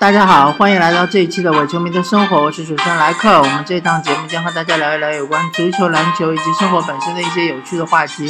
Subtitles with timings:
[0.00, 3.38] 大家好，欢迎来到这一期的伪球迷的生活，我是主持人莱克。
[3.42, 8.26] 我们这档节目将和大家聊一聊有关足球、篮球以及生活本身的一些有趣的话题。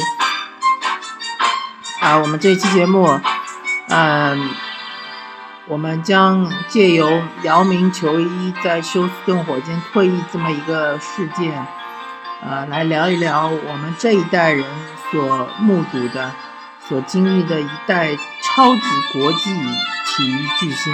[2.01, 3.17] 啊，我们这一期节目，
[3.87, 4.49] 嗯，
[5.69, 7.09] 我们将借由
[7.43, 11.65] 姚明球衣在休斯顿火箭退役这么一个事件，
[12.45, 14.65] 呃，来聊一聊我们这一代人
[15.09, 16.33] 所目睹的、
[16.89, 18.13] 所经历的一代
[18.43, 18.81] 超级
[19.13, 20.93] 国际体育巨星。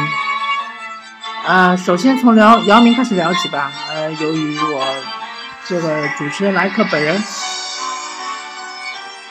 [1.48, 3.72] 啊，首先从聊姚明开始聊起吧。
[3.90, 4.84] 呃，由于我
[5.66, 7.16] 这个主持人莱克本人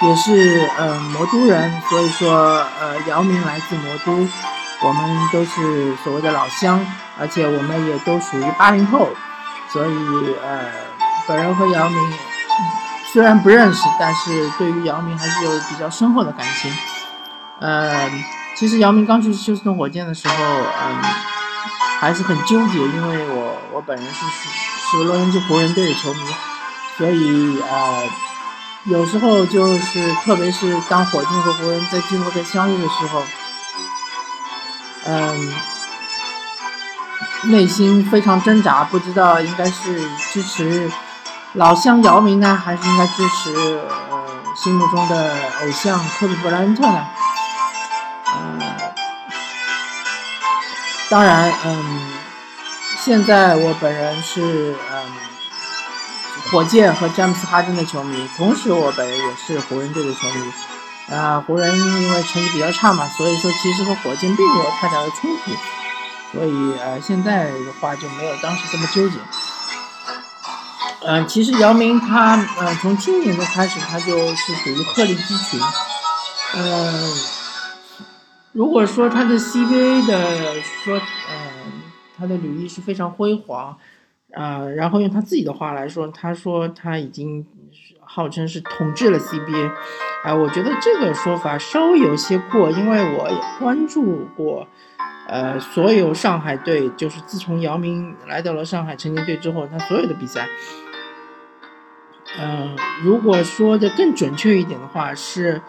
[0.00, 4.26] 也是呃魔都人，所以说呃姚明来自魔都，
[4.80, 6.82] 我们都是所谓的老乡，
[7.20, 9.10] 而且我们也都属于八零后，
[9.70, 9.90] 所以
[10.42, 10.70] 呃
[11.28, 11.98] 本人和姚明
[13.12, 16.72] 虽然不认识，但是对于姚明还是有比较深厚的感情。
[17.60, 18.10] 呃，
[18.56, 21.25] 其实姚明刚去休斯顿火箭的时候，嗯。
[21.98, 24.48] 还是很纠结，因为我我本人是是
[24.98, 26.20] 是洛杉矶湖人队的球迷，
[26.98, 28.02] 所以呃，
[28.84, 33.22] 有时候就是特别是当火箭和湖人在季后赛相遇的时候，
[35.06, 35.54] 嗯，
[37.44, 40.90] 内心非常挣扎，不知道应该是支持
[41.54, 43.80] 老乡姚明呢，还是应该支持
[44.10, 44.22] 呃
[44.54, 47.06] 心目中的偶像科比布莱恩特呢？
[51.08, 52.12] 当然，嗯，
[52.98, 55.12] 现在我本人是嗯
[56.50, 60.52] 火箭和詹姆斯哈登的球迷，同时我本人也是湖人队的球迷。
[61.14, 65.52] 啊，湖人因为成绩比较差嘛，所以说其实和火箭并没有太大的冲突，
[66.32, 69.16] 所以呃现在的话就没有当时这么纠结。
[71.06, 75.60] 嗯，其实姚明他呃从今年的开始他就是属于鹤立鸡群，
[76.54, 77.35] 嗯。
[78.56, 81.02] 如果说他的 CBA 的说，呃，
[82.16, 83.76] 他的履历是非常辉煌，
[84.32, 87.44] 啊，然后用他自己的话来说，他说他已经
[88.00, 89.70] 号称是统治了 CBA，
[90.24, 93.28] 啊，我觉得这个说法稍微有些过，因为我
[93.58, 94.66] 关注过，
[95.28, 100.48] 呃，所有上海队，就是自从姚明来到了上海成年队之后，他所有的比赛，
[102.40, 102.74] 嗯，
[103.04, 105.60] 如果说的更准确一点的话，是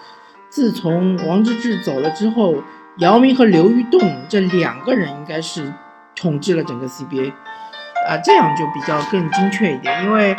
[0.50, 2.64] 自从王治郅走了之后。
[2.98, 5.72] 姚明和刘玉栋这两个人应该是
[6.16, 7.32] 统治了整个 CBA，
[8.10, 10.04] 啊，这样就比较更精确一点。
[10.04, 10.36] 因为，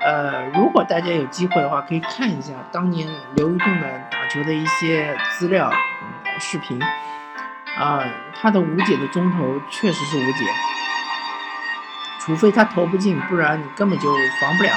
[0.00, 5.68] 呃，如果大家有机会的话，可以看一下当年刘玉栋的打球的一些资料、
[6.38, 6.80] 视频，
[7.76, 8.04] 啊，
[8.40, 10.44] 他的无解的中投确实是无解，
[12.20, 14.08] 除非他投不进，不然你根本就
[14.40, 14.70] 防不了。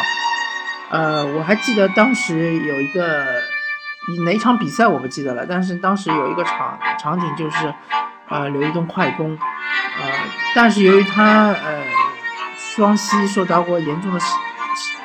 [0.89, 3.23] 呃，我还记得当时有一个。
[4.25, 7.73] 哪场比赛我不记得了，但是当时有一个场场景就是，
[8.29, 9.37] 呃，刘一东快攻，
[10.01, 10.11] 呃，
[10.55, 11.83] 但是由于他呃
[12.57, 14.19] 双膝受到过严重的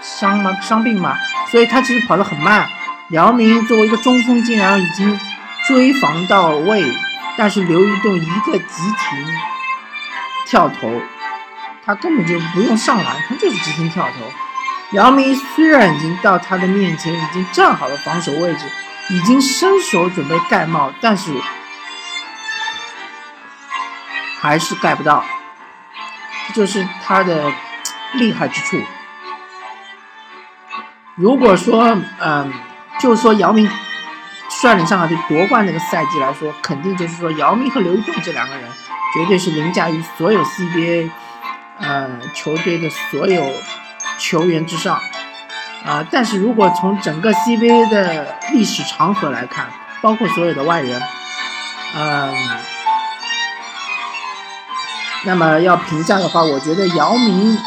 [0.01, 1.17] 伤嘛伤病嘛，
[1.51, 2.69] 所以他其实跑得很慢。
[3.11, 5.21] 姚明作为一个中锋，竟然已经
[5.67, 6.83] 追防到位，
[7.37, 9.27] 但是刘一栋一个急停
[10.47, 11.01] 跳投，
[11.85, 14.97] 他根本就不用上篮，他就是急停跳投。
[14.97, 18.65] 姚明虽然已经到他的面前，已经站好了防守位置。
[19.11, 21.33] 已经伸手准备盖帽，但是
[24.41, 25.25] 还是盖不到，
[26.49, 27.53] 这就是他的
[28.15, 28.81] 厉害之处。
[31.17, 32.53] 如果说，嗯，
[32.99, 33.71] 就说姚明
[34.49, 38.69] 率领上海队夺冠那个赛季来说，肯定就是说姚明和刘玉栋这两个人
[39.15, 41.11] 绝对是凌驾于所有 CBA，
[41.79, 43.53] 呃，球队的所有
[44.19, 45.01] 球员之上。
[45.85, 49.67] 啊，但是如果从整个 CBA 的历史长河来看，
[50.01, 51.03] 包括所有的外人，
[51.95, 52.35] 嗯，
[55.27, 57.59] 那么要评价的话，我觉得姚明，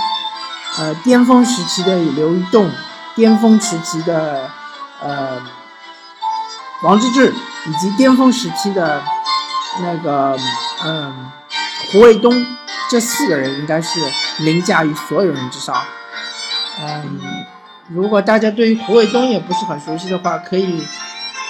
[0.80, 2.72] 呃，巅峰时期的刘一栋，
[3.14, 4.50] 巅峰时期的
[5.00, 5.40] 呃
[6.82, 7.32] 王治郅，
[7.68, 9.04] 以及巅峰时期的
[9.82, 10.36] 那个
[10.84, 11.32] 嗯
[11.92, 12.34] 胡卫东，
[12.90, 14.00] 这四个人应该是
[14.40, 15.76] 凌驾于所有人之上，
[16.82, 17.46] 嗯。
[17.90, 20.86] 如果大家对于胡卫东也不是很熟悉的话，可以，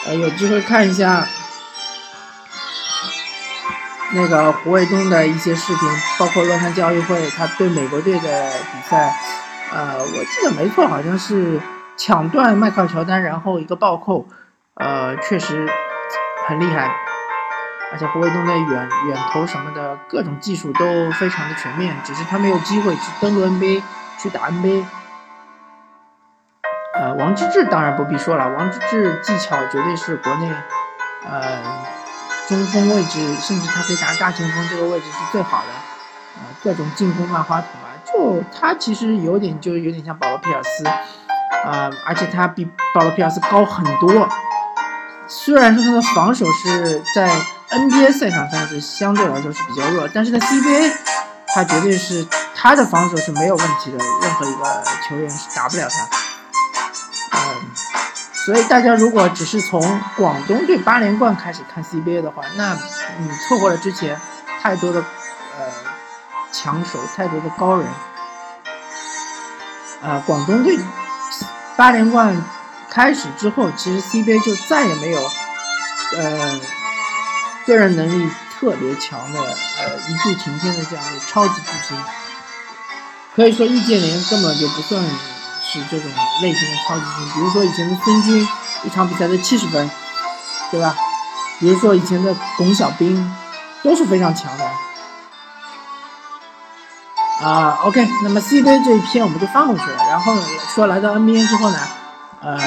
[0.05, 1.27] 呃，有机会看一下
[4.13, 5.89] 那个胡卫东的一些视频，
[6.19, 9.15] 包括洛杉矶奥运会他对美国队的比赛，
[9.71, 11.59] 呃，我记得没错，好像是
[11.97, 14.27] 抢断迈克尔乔丹，然后一个暴扣，
[14.75, 15.67] 呃，确实
[16.47, 16.95] 很厉害，
[17.91, 23.81] 而且胡卫东的远远投什么的各种技术都非常的全面，只是他没有机会去登陆 NBA
[24.21, 24.85] 去打 NBA。
[26.99, 30.51] 呃，王治郅当然不必说了，王治郅技巧绝对是国内，
[31.29, 31.41] 呃，
[32.47, 35.65] 中锋位置，甚至他可以打大前锋，这个位置是最好的。
[36.37, 44.27] 呃，各种进攻万花筒啊，就他其实有点就有点像保罗皮尔斯，啊，而且他比保罗皮尔斯高很多。
[45.27, 47.29] 虽然说他的防守是在
[47.69, 50.91] NBA 赛场上是相对来说是比较弱，但是在 CBA，
[51.53, 56.07] 他绝对是他的防守是没有问题的，任何一个球员是打不了他。
[58.47, 59.81] 所以大家如果只是从
[60.15, 62.73] 广东队八连冠开始看 CBA 的话，那
[63.19, 64.17] 你错过了之前
[64.61, 65.65] 太多的呃
[66.53, 67.85] 强手，太多的高人。
[70.01, 70.79] 啊，广东队
[71.75, 72.41] 八连冠。
[72.89, 75.21] 开始之后，其实 CBA 就再也没有，
[76.15, 76.59] 呃，
[77.65, 81.97] 个人能力特别强的，呃，一柱擎天的这样的超级巨星。
[83.35, 85.03] 可以说易建联根本就不算
[85.71, 86.09] 是这种
[86.41, 87.33] 类型的超级巨星。
[87.33, 88.47] 比如说以前的孙军，
[88.83, 89.89] 一场比赛的七十分，
[90.71, 90.95] 对吧？
[91.59, 93.35] 比如说以前的巩晓彬，
[93.83, 94.65] 都是非常强的。
[97.45, 99.97] 啊，OK，那么 CBA 这一篇我们就放过去了。
[100.09, 100.35] 然后
[100.73, 101.77] 说来到 NBA 之后呢？
[102.39, 102.59] 呃，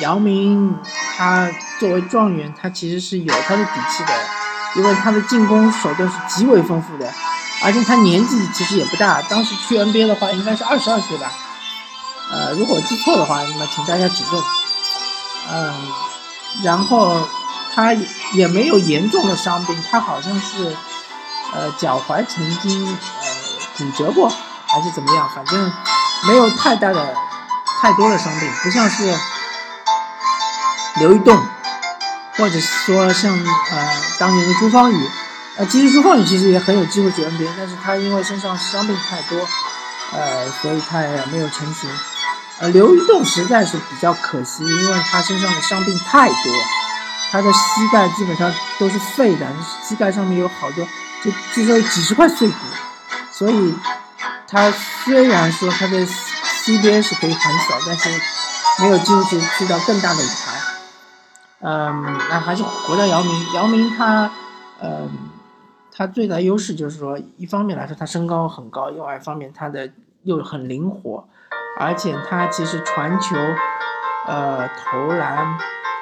[0.00, 0.78] 姚明
[1.16, 1.50] 他
[1.80, 4.12] 作为状元，他其实是有他的底气的，
[4.76, 7.10] 因为他的进攻手段是极为丰富的，
[7.62, 11.32] 而且他年纪其实也不大，当时去 NBA 的话应该是二十二岁吧，
[12.34, 14.42] 呃，如果记错的话，那么请大家指正。
[15.52, 15.72] 嗯，
[16.64, 17.26] 然后
[17.74, 17.94] 他
[18.32, 20.76] 也没有严重的伤病，他好像是
[21.54, 22.98] 呃脚踝曾经呃
[23.78, 24.28] 骨折过
[24.66, 25.72] 还是怎么样，反正
[26.26, 27.14] 没有太大的。
[27.80, 29.14] 太多的伤病，不像是
[31.00, 31.38] 刘玉栋，
[32.38, 35.10] 或者说像呃当年的朱芳雨，
[35.58, 39.38] 呃其实朱芳雨其实也很有机会去 NBA，但是他因为身上伤病太多，
[40.12, 41.90] 呃所以他也没有成型。
[42.60, 46.52] 呃刘玉栋实在是比较可惜，因为他身上的伤病太多，
[47.30, 49.46] 他的膝盖基本上都是废的，
[49.82, 50.84] 膝盖上面有好多，
[51.24, 52.54] 就据说有几十块碎骨，
[53.32, 53.74] 所以
[54.48, 56.06] 他虽然说他的。
[56.64, 58.08] CBA 是可以横扫，但是
[58.80, 60.58] 没有机会去去到更大的舞台。
[61.60, 63.52] 嗯，那还是回到姚明。
[63.52, 64.30] 姚明他，
[64.80, 65.10] 嗯，
[65.92, 69.90] 他最大优势就是说，一方面来说他身高很高，另外一方面他的
[70.22, 71.28] 又很灵活，
[71.78, 73.36] 而且他其实传球、
[74.26, 75.58] 呃投篮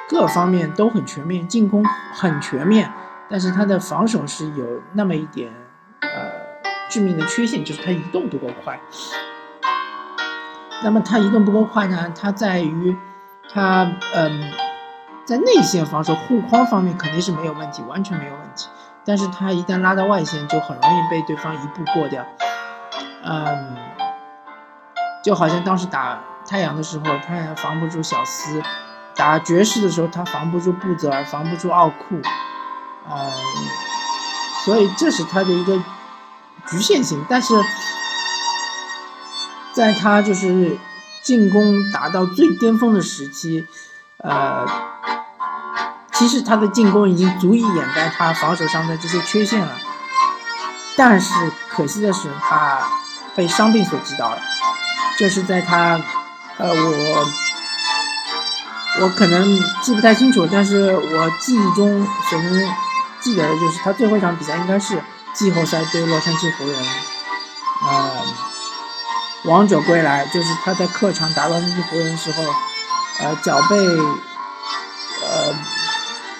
[0.07, 1.83] 各方面都很全面，进攻
[2.13, 2.91] 很全面，
[3.29, 5.51] 但是他的防守是有那么一点
[6.01, 6.09] 呃
[6.89, 8.79] 致命的缺陷，就是他移动不够快。
[10.83, 12.13] 那么他移动不够快呢？
[12.19, 12.95] 他在于，
[13.49, 14.51] 他嗯，
[15.25, 18.67] 在内线防守护框方面肯定是没有问题，完全没有问题。
[19.05, 22.25] 但是他一旦拉到外线，就很容易被对方一步过掉。
[23.23, 23.75] 嗯，
[25.23, 28.61] 就好像当时打太阳的时候，他也防不住小斯；
[29.15, 32.21] 打爵士的时候，他防不住布泽尔，防不住奥库。
[33.09, 33.31] 呃，
[34.65, 35.77] 所以这是他的一个
[36.67, 37.25] 局限性。
[37.29, 37.55] 但是。
[39.75, 40.77] 在他就是
[41.23, 43.67] 进攻达到最巅峰的时期，
[44.17, 44.67] 呃，
[46.11, 49.71] 其实他的进攻已经足以掩盖他防守上的这些缺陷了。
[50.95, 51.33] 但是
[51.67, 52.87] 可惜的是，他
[53.35, 54.37] 被伤病所击倒了。
[55.17, 55.99] 就是在他，
[56.57, 57.27] 呃，我
[59.01, 62.73] 我可能记不太清楚，但是我记忆中所能
[63.19, 65.01] 记得的就是他最后一场比赛应该是
[65.33, 66.75] 季后赛对洛杉矶湖人，
[67.87, 68.11] 呃。
[69.45, 72.43] 王者归来，就是他在客场打洛杉矶湖人的时候，
[73.19, 75.53] 呃，脚被，呃，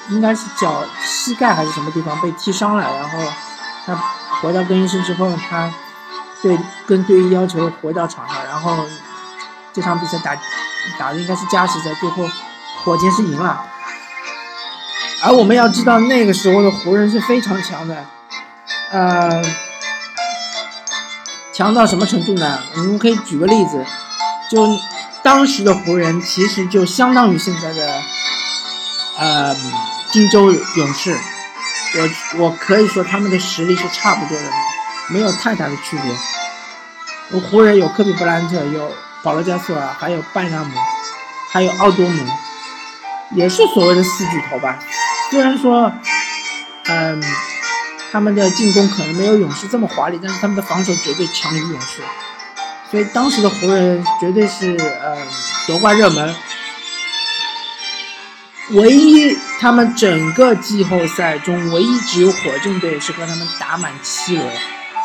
[0.07, 3.19] 应该是脚膝盖还是什么地方被踢伤了，然后
[3.85, 3.93] 他
[4.39, 5.69] 回到更衣室之后，他
[6.41, 8.85] 对跟队医要求回到场上，后
[9.73, 10.35] 这场比赛打
[10.97, 12.27] 打的应该是加时赛，最后
[12.83, 13.65] 火箭是赢了。
[15.21, 18.05] 而我们要知道那个时候的湖人是非常强的，
[18.91, 19.43] 呃。
[21.55, 22.59] 强到什么程度呢？
[22.77, 23.85] 我们可以举个例子，
[24.49, 24.67] 就
[25.21, 28.01] 当时的湖人其实就相当于现在的
[29.19, 29.55] 呃
[30.11, 31.15] 金州勇士，
[31.95, 34.51] 我我可以说他们的实力是差不多的，
[35.09, 36.11] 没有太大的区别。
[37.39, 40.71] 湖人有科比布兰特，有保罗加索尔，还有拜纳姆，
[41.51, 42.25] 还有奥多姆，
[43.31, 44.79] 也是所谓的四巨头吧。
[45.29, 45.91] 虽然说，
[46.85, 47.23] 嗯。
[48.11, 52.03] 他们的进攻可能没有勇士这么华丽，但是他们的防守绝对强于勇士，
[52.91, 55.17] 所以当时的湖人绝对是嗯
[55.65, 56.35] 夺冠热门。
[58.73, 64.47] 唯一他们整个季后赛中，唯一只有火箭队是和他们打满七轮，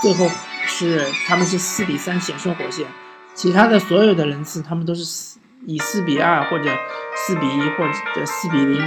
[0.02, 0.30] 最后
[0.68, 2.86] 是他们是四比三险胜火箭，
[3.34, 6.70] 其他的所有的人次他们都是四以四比二或者
[7.16, 7.84] 四比一或
[8.14, 8.80] 者四比零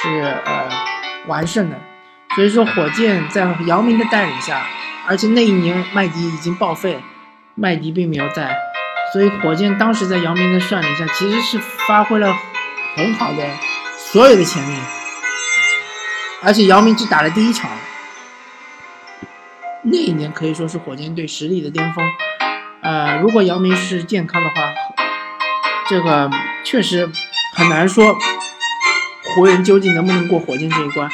[0.00, 0.68] 是呃
[1.26, 1.76] 完胜的。
[2.36, 4.66] 所以说火箭在姚明的带领下，
[5.06, 7.00] 而且那一年麦迪已经报废，
[7.54, 8.56] 麦迪并没有在，
[9.12, 12.34] 所以火箭当时在姚明的率领下，其实是发挥了
[12.96, 13.44] 很好的
[13.96, 14.76] 所有的潜力，
[16.42, 17.70] 而且姚明只打了第一场，
[19.86, 22.04] 那一年可以说是火箭队实力的巅峰。
[22.82, 24.72] 呃，如果姚明是健康的话，
[25.88, 26.30] 这个
[26.64, 27.10] 确实
[27.54, 28.16] 很难说
[29.34, 31.10] 湖人究竟能不能过火箭这一关。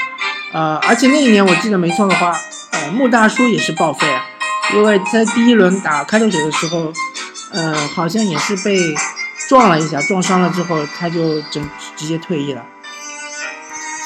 [0.52, 2.32] 呃，而且那一年我记得没错的话，
[2.72, 4.24] 呃，穆大叔也是报废啊，
[4.74, 6.92] 因为在第一轮打开拓者的时候，
[7.52, 8.78] 呃，好像也是被
[9.48, 12.64] 撞了一下，撞伤了之后他就整直接退役了。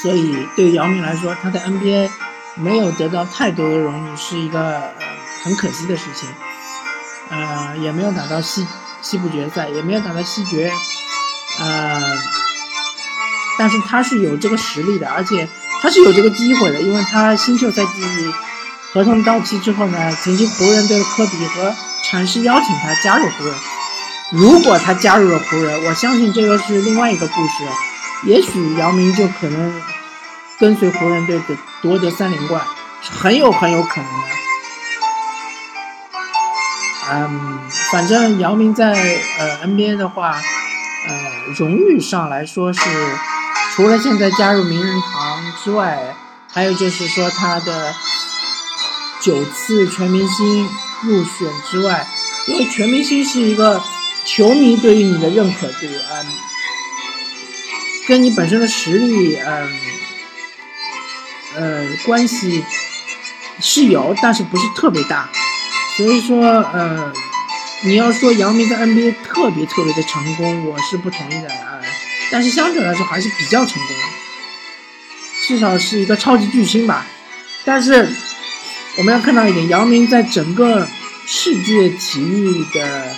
[0.02, 2.08] 所以对姚明来说，他在 NBA
[2.54, 4.92] 没有得到太多的荣誉是一个
[5.42, 6.28] 很可惜的事情。
[7.30, 8.66] 呃，也没有打到西
[9.00, 10.70] 西部决赛，也没有打到西决，
[11.60, 12.18] 呃，
[13.58, 15.48] 但是他是有这个实力的，而且。
[15.82, 18.02] 他是有这个机会的，因为他新秀赛季
[18.90, 23.54] 合同到期之后呢，曾经湖人队的科比和禅师邀请他加入湖人。
[24.30, 27.68] 如果他加入了湖人，我相信这个是另外一个故事，
[28.24, 29.82] 也许姚明就可能
[30.58, 32.62] 跟随湖人队的夺得三连冠，
[33.02, 34.28] 是很有很有可能的。
[37.12, 37.58] 嗯，
[37.90, 38.92] 反正姚明在
[39.38, 40.40] 呃 NBA 的话，
[41.08, 42.80] 呃，荣誉上来说是。
[43.74, 46.14] 除了现在加入名人堂之外，
[46.52, 47.92] 还有就是说他的
[49.20, 50.68] 九次全明星
[51.02, 52.06] 入选之外，
[52.46, 53.82] 因为全明星是一个
[54.24, 56.26] 球迷对于你的认可度，嗯，
[58.06, 59.68] 跟你本身的实力，嗯，
[61.56, 62.64] 呃，关系
[63.60, 65.28] 是有，但是不是特别大，
[65.96, 67.12] 所以说，呃，
[67.84, 71.80] 你要说姚明在 NBA 特别特别的成功，我是不同意的啊。
[72.32, 74.02] 但是相对来说还是比较成功的，
[75.46, 77.06] 至少是一个超级巨星吧。
[77.64, 78.08] 但是
[78.96, 80.88] 我们要看到一点，姚明在整个
[81.26, 83.14] 世界体育的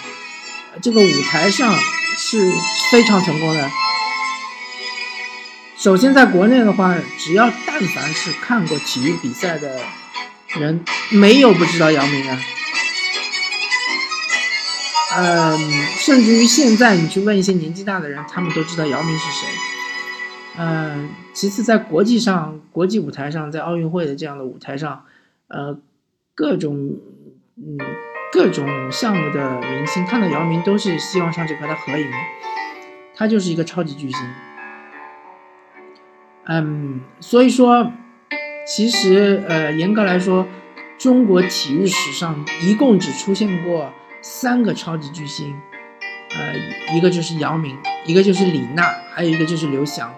[0.83, 1.75] 这个舞台上
[2.19, 2.53] 是
[2.91, 3.71] 非常成功的。
[5.87, 9.79] 首先，在国内的话，只要但凡是看过体育比赛的
[10.59, 12.37] 人，没有不知道姚明的。
[15.17, 19.47] 嗯，甚至于现在你去问一些年纪大的人，他们都知道姚明是谁。
[20.59, 25.05] 嗯，其次在国际上、国际舞台上，在奥运会的这样的舞台上，
[25.47, 25.79] 呃，
[26.35, 26.97] 各种
[27.57, 27.79] 嗯
[28.33, 32.11] 各种项目的明星看到姚明都是希望上去和他合影，
[33.15, 34.21] 他就是一个超级巨星。
[36.49, 37.93] 嗯，所以说，
[38.67, 40.47] 其实呃严格来说，
[40.99, 43.93] 中国体育史上一共只出现过。
[44.23, 45.55] 三个超级巨星，
[46.37, 47.77] 呃，一个就是姚明，
[48.07, 48.83] 一个就是李娜，
[49.15, 50.13] 还有一个就是刘翔。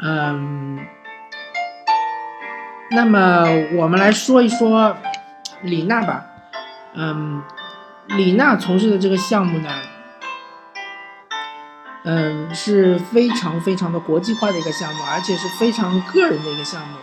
[0.00, 0.78] 嗯，
[2.92, 4.96] 那么我们来说一说
[5.62, 6.26] 李娜吧。
[6.94, 7.42] 嗯，
[8.16, 9.68] 李娜从事的这个项目呢，
[12.04, 16.96] 嗯，是非常非常的国际化的一个项目，而且是非常个人的一个项目，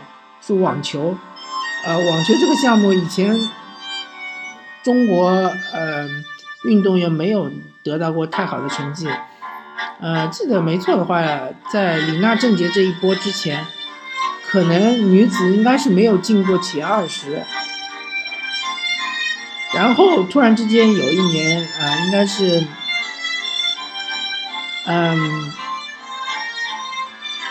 [0.45, 1.17] 是网球。
[1.85, 3.49] 呃，网球这个项目以前。
[4.81, 5.27] 中国
[5.73, 6.07] 呃
[6.63, 7.51] 运动员没有
[7.83, 9.09] 得到过太好的成绩，
[9.99, 11.21] 呃，记得没错的话，
[11.71, 13.67] 在李娜、郑洁这一波之前，
[14.47, 17.43] 可能女子应该是没有进过前二十。
[19.73, 22.65] 然后突然之间有一年，呃，应该是，
[24.89, 25.53] 嗯，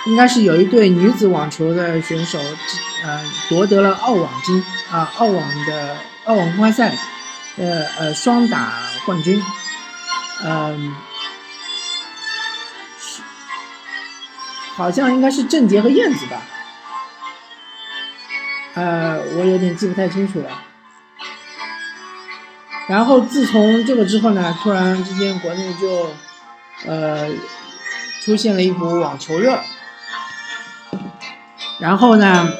[0.06, 2.38] 应该是有一对女子网球的选手，
[3.04, 6.94] 呃，夺得了澳网金啊，澳网的澳网公开赛。
[7.60, 8.72] 呃呃，双打
[9.04, 9.42] 冠军，
[10.44, 10.94] 嗯，
[14.76, 16.40] 好像应该是郑洁和燕子吧，
[18.74, 20.62] 呃，我有点记不太清楚了。
[22.86, 26.14] 然后自从这个之后呢，突然之间国内就，
[26.86, 27.28] 呃，
[28.24, 29.58] 出现了一股网球热，
[31.78, 32.52] 然后呢，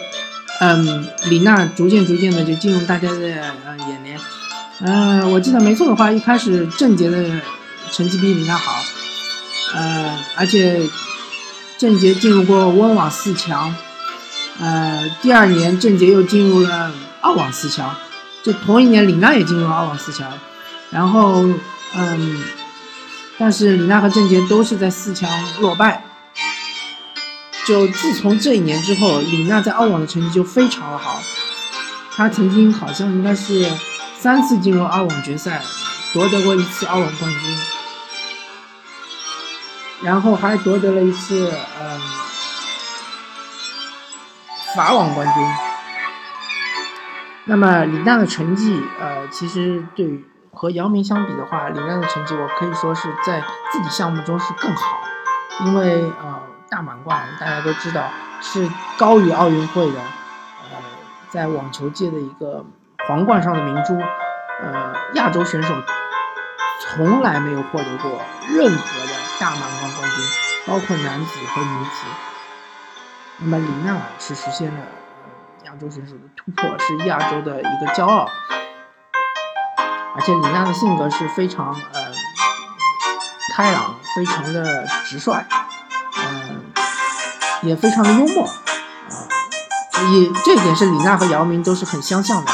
[0.60, 3.16] 嗯，李娜逐渐逐渐的就进入大家的
[3.64, 4.18] 呃眼帘。
[4.80, 7.40] 嗯，我记得没错的话，一开始郑洁的
[7.92, 8.82] 成绩比李娜好，
[9.74, 10.80] 呃，而且
[11.78, 13.74] 郑洁进入过温网四强，
[14.60, 17.94] 呃，第二年郑洁又进入了澳网四强，
[18.42, 20.32] 就同一年李娜也进入了澳网四强，
[20.90, 21.44] 然后
[21.94, 22.42] 嗯，
[23.38, 25.30] 但是李娜和郑洁都是在四强
[25.60, 26.02] 落败，
[27.66, 31.22] 就自从这一年之后，李娜在澳网的成绩就非常的好，
[32.14, 33.70] 她曾经好像应该是。
[34.20, 35.62] 三次进入澳网决赛，
[36.12, 37.58] 夺得过一次澳网冠军，
[40.02, 42.00] 然后还夺得了一次，嗯，
[44.74, 45.34] 法网冠军。
[47.44, 50.24] 那么李娜的成绩，呃，其实对
[50.58, 55.00] 和姚明相比的话，李娜的成绩我可以说是在自己项目中是更好，
[55.64, 58.02] 因为呃大满贯大家都知道
[58.40, 60.78] 是高于奥运会的，呃，
[61.28, 62.64] 在网球界的一个
[63.06, 64.00] 皇冠上的明珠，
[64.60, 65.72] 呃，亚洲选手
[66.80, 70.24] 从来没有获得过任何的大满贯冠军，
[70.66, 72.06] 包括男子和女子。
[73.36, 74.80] 那么李娜是实现了
[75.66, 78.28] 亚洲选手的突破，是亚洲的一个骄傲。
[80.16, 82.00] 而且李娜的性格是非常呃
[83.54, 85.44] 开朗，非常的直率，
[86.16, 86.62] 嗯，
[87.62, 88.52] 也非常的幽默啊。
[90.10, 92.50] 以这一点是李娜和姚明都是很相像的。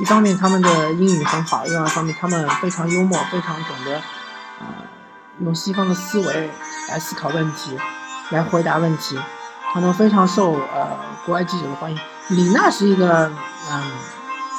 [0.00, 3.94] 一方面他们的英语很好，另外一方面他们非常幽默，非常懂得
[4.60, 4.66] 呃
[5.40, 6.50] 用西方的思维
[6.88, 7.78] 来思考问题，
[8.30, 9.18] 来回答问题。
[9.72, 11.98] 他们非常受呃国外记者的欢迎。
[12.28, 13.30] 李娜是一个
[13.70, 13.82] 嗯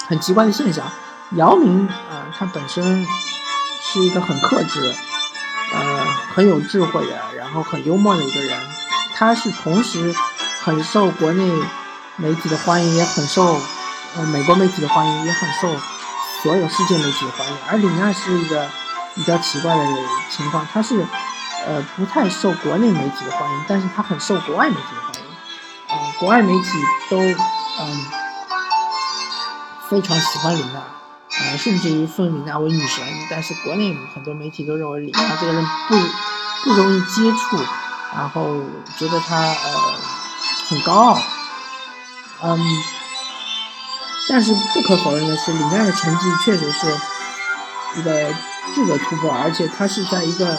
[0.07, 0.85] 很奇怪的现象。
[1.31, 3.05] 姚明啊，他本身
[3.81, 4.95] 是一个很克制，
[5.73, 8.57] 呃很有智慧的，然后很幽默的一个人。
[9.15, 10.13] 他是同时
[10.63, 11.51] 很受国内
[12.17, 13.59] 媒体的欢迎，也很受
[14.15, 15.75] 呃美国媒体的欢迎，也很受
[16.43, 17.57] 所有世界媒体的欢迎。
[17.69, 18.67] 而李娜是一个
[19.15, 19.85] 比较奇怪的
[20.29, 21.05] 情况，她是。
[21.67, 25.21] 呃，不太受国内媒体的欢迎，但是他很受国外媒体的欢迎。
[25.87, 26.69] 呃，国外媒体
[27.09, 28.05] 都嗯
[29.89, 30.83] 非常喜欢李娜，
[31.39, 33.03] 呃，甚至于奉李娜为女神。
[33.29, 35.95] 但是国内很多媒体都认为李娜这个人不
[36.63, 37.57] 不容易接触，
[38.13, 38.61] 然后
[38.97, 39.93] 觉得她呃
[40.69, 41.21] 很高傲。
[42.43, 42.59] 嗯，
[44.29, 46.87] 但是不可否认的是，李娜的成绩确实是
[47.99, 48.33] 一个
[48.73, 50.57] 质的突破，而且她是在一个。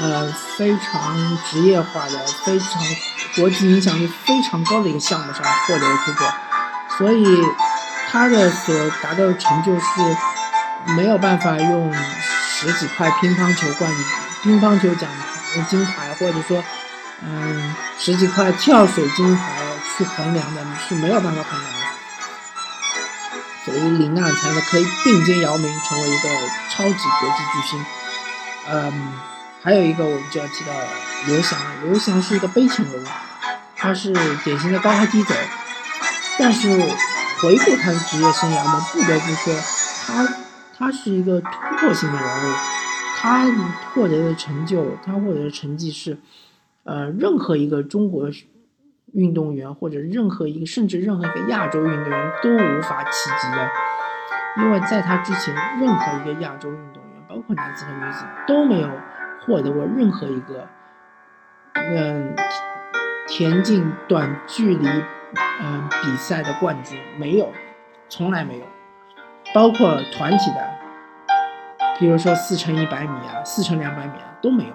[0.00, 2.80] 呃，非常职业化的、非常
[3.34, 6.32] 国际影响力非常高的一个项目上获得了突破，
[6.96, 7.24] 所以
[8.10, 9.82] 他的所达到的成就是
[10.96, 11.94] 没有办法用
[12.50, 14.04] 十几块乒乓球冠军、
[14.42, 15.08] 乒乓球奖
[15.54, 16.64] 牌、金牌，或者说
[17.22, 19.52] 嗯十几块跳水金牌
[19.96, 21.78] 去衡量的，是没有办法衡量的。
[23.64, 26.28] 所以李娜才能可以并肩姚明，成为一个
[26.70, 27.86] 超级国际巨星。
[28.70, 29.12] 嗯。
[29.60, 30.72] 还有一个，我们就要提到
[31.26, 31.58] 刘翔。
[31.82, 33.06] 刘翔是一个悲情人物，
[33.76, 34.12] 他是
[34.44, 35.34] 典型的高开低走。
[36.38, 36.70] 但是
[37.40, 39.54] 回顾他的职业生涯，我们不得不说，
[40.06, 40.26] 他
[40.76, 42.54] 他是一个突破性的人物。
[43.16, 43.44] 他
[43.92, 46.18] 获得的成就，他获得的成绩是，
[46.84, 48.28] 呃，任何一个中国
[49.12, 53.68] 运动员或者任何一个甚至任何一个亚洲运动员都无法企及的。
[54.58, 58.88] 因为在他之前，任何一个亚洲运动员，包括男子和女子，都没有。
[59.46, 60.68] 获得过任何一个，
[61.72, 62.36] 嗯，
[63.26, 64.86] 田径短距离，
[65.60, 67.52] 嗯，比赛的冠军没有，
[68.08, 68.64] 从来没有，
[69.54, 70.70] 包括团体的，
[71.98, 74.72] 比如说四乘一百米啊，四乘两百米啊都没有。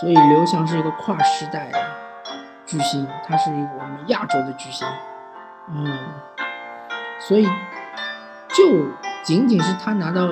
[0.00, 1.78] 所以刘翔是一个跨时代的
[2.64, 4.86] 巨星，他是一个我们亚洲的巨星，
[5.70, 5.98] 嗯，
[7.18, 7.46] 所以
[8.54, 8.86] 就
[9.22, 10.28] 仅仅是他拿到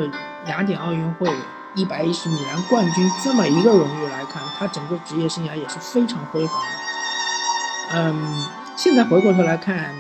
[0.46, 1.28] 雅典奥运会。
[1.74, 6.86] 一百一十米栏冠军这么一个荣誉来看，他整个职业生涯也是非常辉煌的。
[7.92, 8.44] 嗯，
[8.77, 9.94] 现在回过头来看，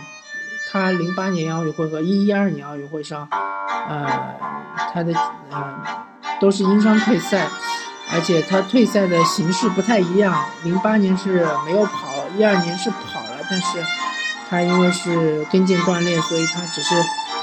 [0.70, 3.28] 他零八年奥运会和一一二年奥运会上，
[3.88, 4.06] 呃，
[4.92, 5.12] 他的
[5.52, 5.82] 嗯
[6.40, 7.48] 都是因伤退赛，
[8.12, 10.44] 而且他退赛的形式不太一样。
[10.64, 13.84] 零八年是没有跑，一二年是跑了，但是
[14.50, 16.94] 他因为是跟腱断裂，所以他只是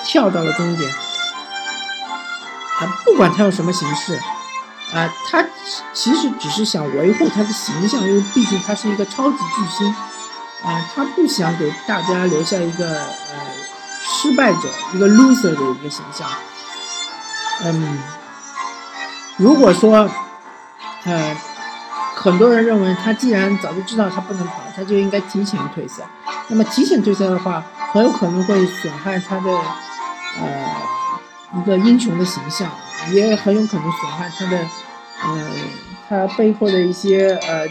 [0.03, 0.91] 跳到了终点。
[0.91, 4.15] 啊不管他用什么形式，
[4.93, 5.43] 啊，他
[5.93, 9.95] 其实只是想维护他的形象，因为毕竟他是一个超级巨星，
[10.63, 13.35] 啊，他不想给大家留下一个呃
[14.01, 16.27] 失败者、一个 loser 的一个形象。
[17.63, 17.99] 嗯，
[19.37, 20.09] 如果说，
[21.05, 21.37] 呃，
[22.15, 26.03] 很多人认为他既然早就知道他不能跑，他就应该提前退赛，
[26.47, 29.51] 那么提前退赛的话，很有可能会损害他的
[30.41, 30.83] 呃。
[31.55, 32.67] 一个英雄的形象，
[33.11, 34.57] 也很有可能损害他的，
[35.21, 35.51] 呃，
[36.09, 37.67] 他背后的一些呃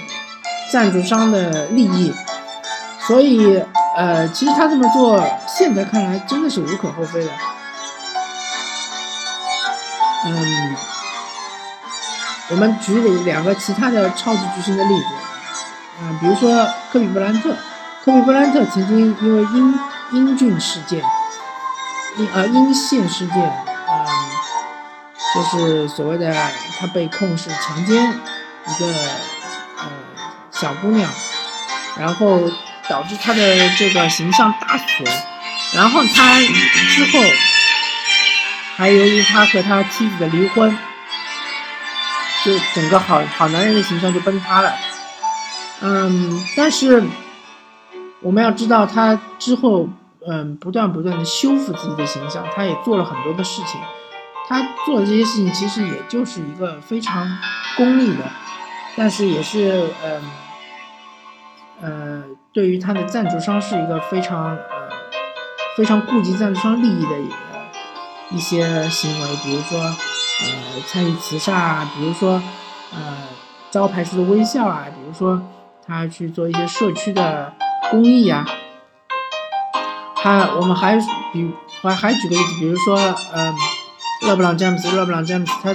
[0.72, 2.14] 赞助商的利益，
[3.06, 3.62] 所以
[3.96, 7.30] 呃，其实他这么做，现在看来真的是无可厚非的。
[10.24, 10.76] 嗯，
[12.50, 15.06] 我们举两个其他的超级巨星的例子，
[16.00, 17.56] 嗯，比如说科比布兰特，
[18.04, 19.78] 科比布兰特曾经因为英
[20.12, 21.02] 英俊事件，
[22.18, 23.36] 英呃英线事件。
[23.88, 24.06] 嗯
[25.34, 26.30] 就是所谓的
[26.78, 27.96] 他被控是强奸
[28.66, 28.86] 一个
[29.78, 29.84] 呃
[30.50, 31.10] 小姑娘，
[31.96, 32.38] 然后
[32.92, 35.10] 导致他的这个形象大损。
[35.74, 36.38] 然后他
[36.90, 37.24] 之后
[38.76, 40.76] 还由于他和他妻子的离婚，
[42.44, 44.74] 就整个好好男人的形象就崩塌了。
[45.80, 47.02] 嗯，但是
[48.20, 49.88] 我们要知道，他之后
[50.28, 53.80] 嗯不断不断的修复自己的形象，他也做了很多的事情。
[54.48, 57.38] 他做的这些事情其实也就是一个非常
[57.78, 58.24] 功利的，
[58.96, 60.22] 但是也是嗯
[61.80, 64.88] 呃对于他的赞助商是一个非常呃
[65.76, 72.42] 非常顾及赞助商利益的一一些行为，比如说呃参与慈善啊，比如说
[72.92, 73.16] 呃
[73.70, 75.42] 招牌式的微笑啊，比如说
[75.86, 77.52] 他去做一些社区的
[77.90, 78.46] 公益啊。
[80.16, 80.96] 他我们还
[81.32, 82.98] 比还还举个例子，比如说
[83.34, 83.54] 嗯。
[84.24, 85.74] 勒布朗詹姆斯，勒布朗詹姆斯，他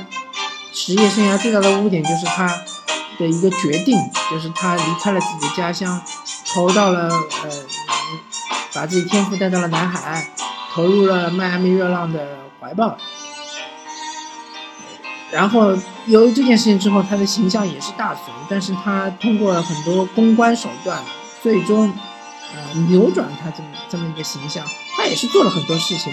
[0.72, 2.48] 职业生涯最大的污点就是他
[3.20, 4.00] 的一个决定，
[4.32, 6.02] 就是他离开了自己的家乡，
[6.58, 7.08] 投到了
[7.43, 7.50] 呃，
[8.74, 10.28] 把自己天赋带到了南海，
[10.74, 12.98] 投入了迈阿密热浪的怀抱。
[15.30, 21.00] 然后由于这件事情之后，他的形象也是大损，但是他通过了很多公关手段，
[21.43, 21.93] 最终
[22.56, 24.65] 呃扭转他这么这么一个形象，
[24.96, 26.12] 他也是做了很多事情。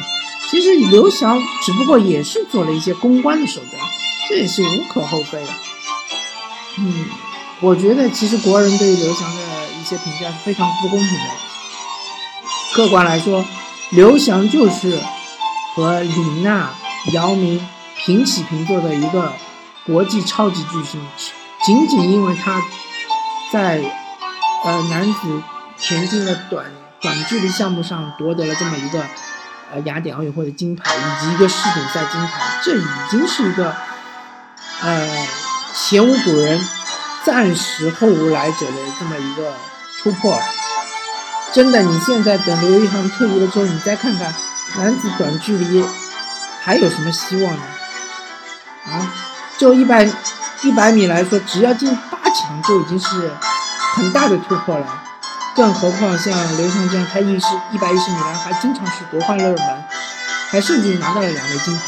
[0.51, 3.83] 其实刘翔只不过也是做了一些公关的手段，
[4.29, 5.49] 这也是无可厚非的。
[6.77, 7.07] 嗯，
[7.61, 9.41] 我觉得其实国人对于刘翔的
[9.85, 11.25] 一些评价是非常不公平的。
[12.73, 13.45] 客观来说，
[13.91, 14.99] 刘翔就是
[15.75, 16.71] 和李娜、
[17.13, 19.31] 姚明平起平坐的一个
[19.85, 21.07] 国际超级巨星，
[21.67, 22.63] 仅仅因为他
[23.53, 23.83] 在
[24.65, 25.43] 呃男子
[25.79, 26.65] 田径的短
[27.03, 29.05] 短距离项目上夺得了这么一个。
[29.73, 33.75] 呃，雅典奥运会的金牌以及一个世锦赛金牌，这已经是一个
[34.83, 35.27] 呃
[35.75, 36.61] 前无古人、
[37.25, 39.55] 暂时后无来者的这么一个
[40.05, 40.39] 突破。
[41.53, 44.35] 真的，你现在等刘一航退役了之后，你再看看
[44.77, 45.85] 男子短距离
[46.63, 47.63] 还有什么希望呢？
[48.87, 49.13] 啊，
[49.57, 50.07] 就一百
[50.63, 53.31] 一百米来说，只要进八强就已经是
[53.95, 55.03] 很大的突破了。
[55.55, 59.85] 更何况像刘翔这样，他一十一百一十米栏还经常是夺冠热门，
[60.51, 61.83] 还甚至拿到了两枚金牌。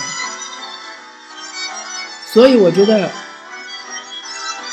[2.33, 3.11] 所以我觉得，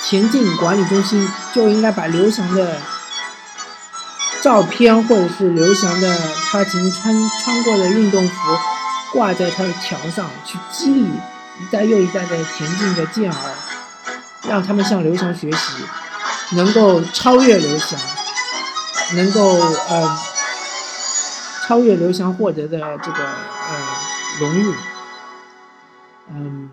[0.05, 2.79] 田径管理中心就应该把刘翔的
[4.43, 6.17] 照片，或者是刘翔的
[6.51, 8.35] 他曾经穿穿过的运动服，
[9.13, 13.55] 挂在他的墙上，去激励一代又一代的田径的健儿，
[14.49, 15.85] 让他们向刘翔学习，
[16.57, 17.97] 能够超越刘翔。
[19.15, 20.17] 能够呃
[21.67, 23.75] 超越刘翔获得的这个呃
[24.39, 24.73] 荣誉，
[26.31, 26.69] 嗯，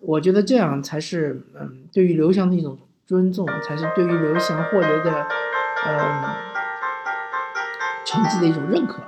[0.00, 5.26] 我觉得这样才是嗯对于刘翔的一种尊重，才是对于刘翔获得的
[5.86, 6.24] 嗯
[8.04, 9.00] 成绩的一种认可，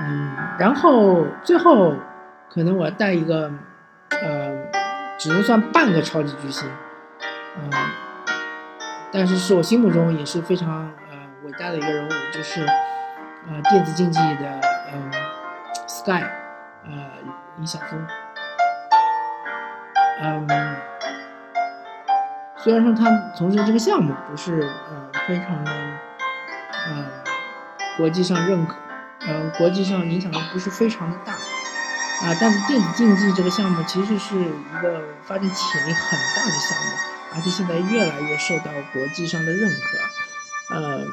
[0.00, 1.94] 嗯，然后最后
[2.48, 3.50] 可能我带一个
[4.10, 4.56] 呃
[5.18, 6.68] 只能算半个超级巨星，
[7.56, 7.70] 嗯。
[9.10, 10.68] 但是是我心目中也是非常
[11.10, 14.60] 呃伟大的一个人物，就是呃电子竞技的
[14.92, 15.10] 嗯
[15.86, 16.22] Sky，
[16.84, 16.90] 呃
[17.56, 18.06] 李晓峰，
[20.20, 20.46] 嗯，
[22.68, 27.06] 虽然说他从事这个项目不是呃非常的呃
[27.96, 28.76] 国际上认可，
[29.20, 36.92] 呃国际上影响力不是非常的大啊，但是电子竞技这个项目其实是一个发展潜力很大的项目。
[37.34, 41.06] 而且现在越来越受到国际上的认可，呃，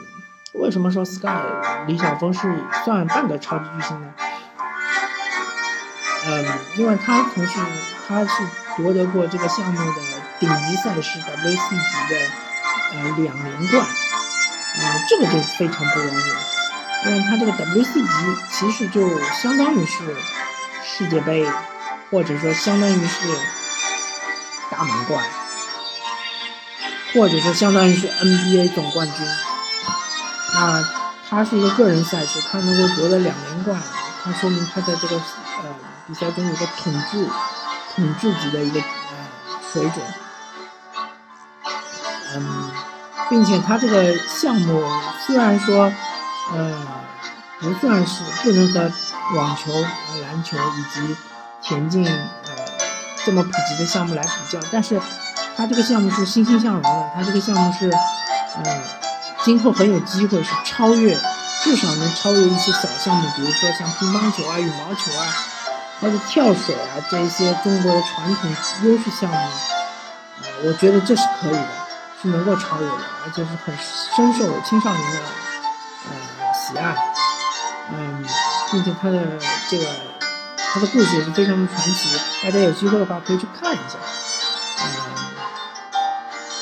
[0.56, 1.39] 为什么说 Sky
[1.88, 4.08] 李晓峰是算半个超级巨星呢？
[6.28, 7.60] 嗯，因为他从事
[8.10, 8.44] 他是
[8.76, 10.02] 夺得过这个项目的
[10.39, 12.19] 顶级赛事 WC 级的
[12.93, 13.86] 呃两连冠，
[14.78, 18.12] 呃，这个就非常不容易，因为他这个 WC 级
[18.52, 20.15] 其实就相当于是
[20.84, 21.48] 世界杯，
[22.12, 23.28] 或者说相当于是
[24.69, 25.24] 大满贯。
[27.13, 29.26] 或者说相当于是 NBA 总冠军，
[30.54, 30.84] 那
[31.30, 33.82] 他是一个个人赛事，他能够夺得两连冠，
[34.21, 35.24] 他说明他在这个呃
[36.06, 37.26] 比赛中有个统治
[37.95, 38.86] 统治级的一个呃
[39.71, 40.06] 水准，
[42.36, 42.71] 嗯，
[43.30, 44.84] 并且他这个项目
[45.26, 45.91] 虽然说
[46.54, 46.88] 呃
[47.60, 48.91] 不算是不能和
[49.36, 49.71] 网球、
[50.21, 51.15] 篮球以及
[51.62, 52.52] 田径呃
[53.26, 55.02] 这么普及的项目来比较，但是。
[55.58, 57.89] 他这个项目是欣欣向荣的，他这个项目是，
[58.58, 58.82] 嗯，
[59.45, 61.17] 今后很有机会是超越，
[61.63, 65.26] 至少能超越一些小项目，比如说像乒乓球啊、羽毛球啊，
[66.02, 69.38] 或者跳水啊这一些中国的传统优势项目，
[70.43, 71.85] 呃，我觉得这是可以的。
[72.21, 75.19] 是能够超越的，而且是很深受青少年的
[76.06, 76.12] 呃
[76.54, 76.95] 喜爱，
[77.91, 78.25] 嗯，
[78.71, 79.38] 并且他的
[79.69, 79.86] 这个
[80.73, 83.97] 他的故事也是非常的传奇，大家有机会的话可以去看一下，
[84.82, 84.88] 嗯，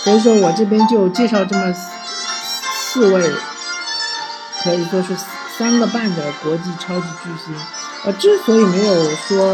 [0.03, 3.31] 所以说我这边就介绍这么四位，
[4.63, 5.15] 可以说是
[5.57, 7.55] 三个半的国际超级巨星，
[8.05, 9.45] 呃，之所以没有说，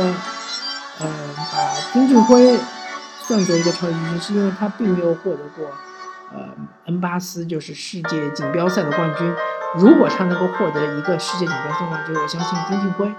[0.99, 1.07] 呃，
[1.51, 2.57] 把丁俊晖
[3.27, 5.71] 算作一个超级巨星，是因为他并没有获得过。
[6.33, 6.49] 呃
[6.85, 9.35] 恩巴斯就是世界锦标赛的冠军。
[9.75, 13.13] 如果他能够获得一个世界锦标赛冠军，我相信丁俊晖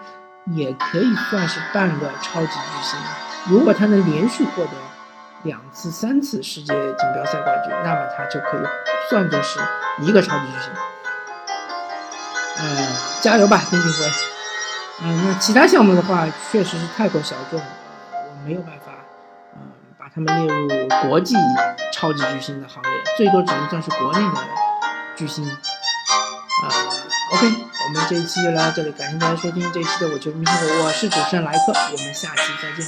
[0.47, 2.99] 也可以算是半个超级巨星。
[3.49, 4.71] 如果他能连续获得
[5.45, 8.67] 两次、三次世界锦标赛冠军，那么他就可以
[9.09, 9.61] 算作是
[10.01, 10.73] 一个超级巨星。
[12.59, 12.87] 呃，
[13.23, 14.11] 加油吧，丁俊晖！
[15.03, 18.93] 嗯，那其他项目的话，确实是太过小众，我没有办法。
[20.13, 20.69] 他们列入
[21.09, 21.37] 国际
[21.93, 24.41] 超级巨星的行列，最多只能算是国内的
[25.17, 25.47] 巨星。
[25.47, 26.67] 啊
[27.33, 32.85] ，OK，我们这一期就聊到这里，感谢大家收听这一期的我球迷生活，我是主持人莱克，我们下期再见，